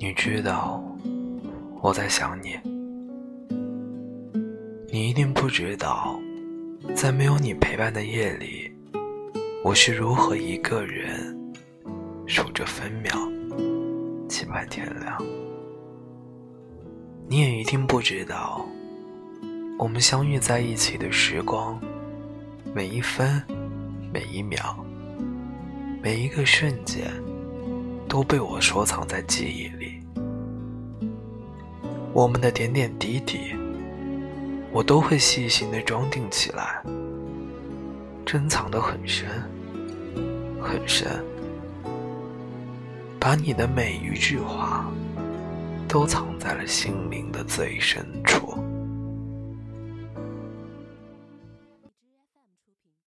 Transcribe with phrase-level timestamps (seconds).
[0.00, 0.80] 你知道
[1.82, 2.56] 我在想你，
[4.92, 6.16] 你一定不知道，
[6.94, 8.70] 在没有你陪伴的夜里，
[9.64, 11.36] 我是如何一个人
[12.28, 15.20] 数着分秒，期盼天亮。
[17.26, 18.64] 你也一定不知道，
[19.80, 21.76] 我们相遇在一起的时光，
[22.72, 23.42] 每一分，
[24.12, 24.76] 每一秒，
[26.00, 27.10] 每一个瞬间。
[28.10, 29.77] 都被我收藏在记忆里，
[32.12, 33.54] 我们的点点滴滴，
[34.72, 36.82] 我都会细心的装订起来，
[38.24, 39.28] 珍藏的很深，
[40.60, 41.06] 很深，
[43.20, 44.90] 把你的每一句话，
[45.86, 48.56] 都藏在了心灵的最深处。